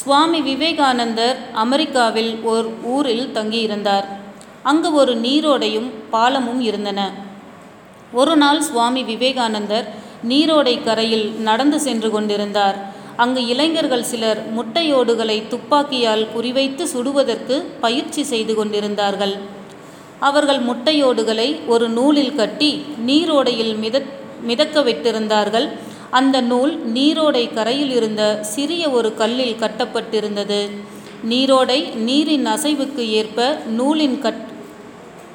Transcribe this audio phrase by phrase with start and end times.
[0.00, 4.06] சுவாமி விவேகானந்தர் அமெரிக்காவில் ஓர் ஊரில் தங்கியிருந்தார்.
[4.62, 7.00] அங்கு ஒரு நீரோடையும் பாலமும் இருந்தன.
[8.12, 9.86] ஒரு நாள் சுவாமி விவேகானந்தர்
[10.28, 12.78] நீரோடை கரையில் நடந்து சென்று கொண்டிருந்தார்.
[13.16, 19.34] அங்கு இளைஞர்கள் சிலர் முட்டையோடுகளை துப்பாக்கியால் குறிவைத்து சுடுவதற்கு பயிற்சி செய்து கொண்டிருந்தார்கள்.
[20.20, 22.72] அவர்கள் முட்டையோடுகளை ஒரு நூலில் கட்டி
[23.06, 24.02] நீரோடையில் மித
[24.42, 25.68] மிதக்க விட்டிருந்தார்கள்.
[26.18, 28.22] அந்த நூல் நீரோடை கரையில் இருந்த
[28.54, 30.58] சிறிய ஒரு கல்லில் கட்டப்பட்டிருந்தது.
[31.30, 33.46] நீரோடை நீரின் அசைவுக்கு ஏற்ப
[33.78, 34.42] நூலின் கட்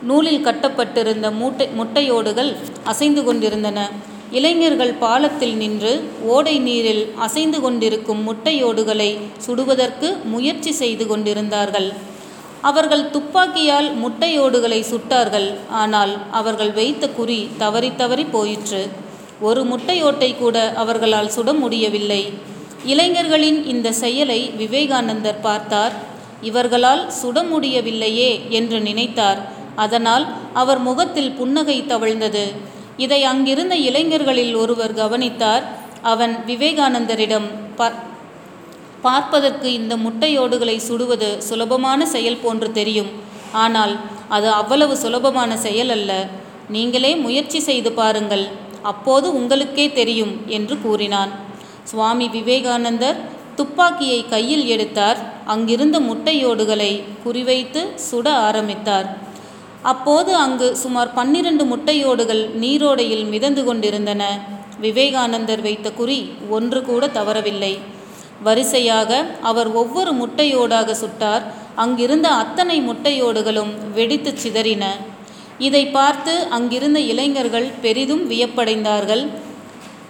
[0.10, 2.52] நூலில் கட்டப்பட்டிருந்த மூட்டை முட்டையோடுகள்
[2.92, 3.80] அசைந்து கொண்டிருந்தன.
[4.38, 5.92] இளைஞர்கள் பாலத்தில் நின்று
[6.34, 9.10] ஓடை நீரில் அசைந்து கொண்டிருக்கும் முட்டையோடுகளை
[9.46, 11.90] சுடுவதற்கு முயற்சி செய்து கொண்டிருந்தார்கள்.
[12.70, 15.50] அவர்கள் துப்பாக்கியால் முட்டையோடுகளை சுட்டார்கள்.
[15.82, 18.82] ஆனால் அவர்கள் வைத்த குறி தவறி தவறி போயிற்று.
[19.42, 22.22] ஒரு முட்டையோட்டை கூட அவர்களால் சுட முடியவில்லை.
[22.86, 25.94] இளைஞர்களின் இந்த செயலை விவேகானந்தர் பார்த்தார்.
[26.42, 29.40] இவர்களால் சுட முடியவில்லையே என்று நினைத்தார்.
[29.76, 32.46] அதனால் அவர் முகத்தில் புன்னகை தவழ்ந்தது.
[32.98, 35.64] இதை அங்கிருந்த இளைஞர்களில் ஒருவர் கவனித்தார்.
[36.02, 37.48] அவன் விவேகானந்தரிடம்
[39.02, 43.12] பார்ப்பதற்கு இந்த முட்டையோடுகளை சுடுவது சுலபமான செயல் போன்று தெரியும்.
[43.52, 43.94] ஆனால்
[44.36, 46.12] அது அவ்வளவு சுலபமான செயல் அல்ல.
[46.76, 48.46] நீங்களே முயற்சி செய்து பாருங்கள்.
[48.92, 51.32] அப்போது உங்களுக்கே தெரியும் என்று கூறினான்.
[51.92, 53.20] சுவாமி விவேகானந்தர்
[53.60, 55.20] துப்பாக்கியை கையில் எடுத்தார்.
[55.54, 56.92] அங்கிருந்த முட்டையோடுகளை
[57.26, 59.08] குறிவைத்து சுட ஆரம்பித்தார்.
[59.92, 64.24] அப்போது அங்கு சுமார் பன்னிரண்டு முட்டையோடுகள் நீரோடையில் மிதந்து கொண்டிருந்தன.
[64.86, 66.20] விவேகானந்தர் வைத்த குறி
[66.56, 67.74] ஒன்று கூட தவறவில்லை.
[68.48, 69.12] வரிசையாக
[69.50, 71.46] அவர் ஒவ்வொரு முட்டையோடாக சுட்டார்.
[71.84, 74.86] அங்கிருந்த அத்தனை முட்டையோடுகளும் வெடித்து சிதறின.
[75.58, 79.28] இதை பார்த்து அங்கிருந்த இளைஞர்கள் பெரிதும் வியப்படைந்தார்கள்.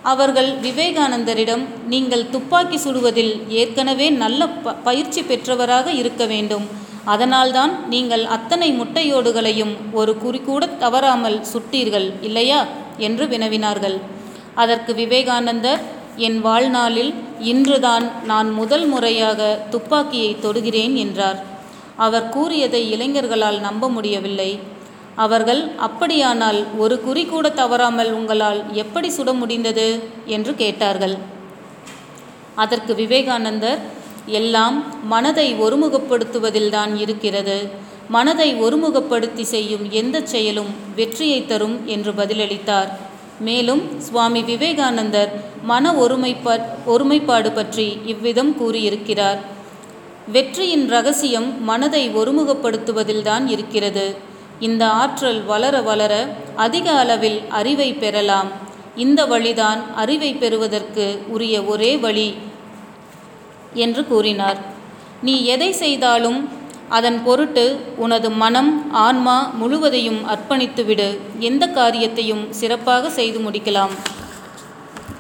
[0.02, 6.67] அவர்கள் விவேகானந்தரிடம் நீங்கள் துப்பாக்கி சுடுவதில் ஏற்கனவே நல்ல ப பயிற்சி பெற்றவராக இருக்க வேண்டும்.
[7.06, 12.66] அதனால்தான் நீங்கள் அத்தனை முட்டையோடுகளையும் ஒரு குறிக்கூட தவறாமல் சுட்டீர்கள் இல்லையா?
[12.98, 13.98] என்று வினவினார்கள்.
[14.55, 15.80] அதற்கு விவேகானந்தர்
[16.16, 21.45] என் வாழ்நாளில் இன்றுதான் நான் முதல் முறையாக துப்பாக்கியை தொடுகிறேன் என்றார்.
[21.95, 24.60] அவர் கூறியதை இளைஞர்களால் நம்ப முடியவில்லை.
[25.17, 29.88] அவர்கள் அப்படியானால் ஒரு குறி கூட தவறாமல் உங்களால் எப்படி சுட முடிந்தது?
[30.26, 31.16] என்று கேட்டார்கள்.
[32.55, 33.82] அதற்கு விவேகானந்தர்
[34.26, 37.58] எல்லாம் மனதை ஒருமுகப்படுத்துவதில்தான் இருக்கிறது.
[38.10, 42.89] மனதை ஒருமுகப்படுத்தி செய்யும் எந்த செயலும் வெற்றியை தரும் என்று பதிலளித்தார்.
[43.39, 45.32] மேலும் சுவாமி விவேகானந்தர்
[45.64, 46.54] மன ஒருமைப்பா
[46.86, 49.39] ஒருமைப்பாடு பற்றி இவ்விதம் கூறியிருக்கிறார்.
[50.32, 54.36] வெற்றியின் ரகசியம் மனதை ஒருமுகப்படுத்துவதில்தான் இருக்கிறது.
[54.60, 56.14] இந்த ஆற்றல் வளர வளர
[56.56, 58.50] அதிக அளவில் அறிவை பெறலாம்.
[58.95, 62.30] இந்த வழிதான் அறிவை பெறுவதற்கு உரிய ஒரே வழி
[63.73, 64.58] என்று கூறினார்.
[65.22, 66.50] நீ எதை செய்தாலும்
[66.90, 67.66] அதன் பொருட்டு
[67.98, 71.08] உனது மனம் ஆன்மா முழுவதையும் அர்ப்பணித்துவிடு.
[71.40, 73.96] எந்த காரியத்தையும் சிறப்பாக செய்து முடிக்கலாம்.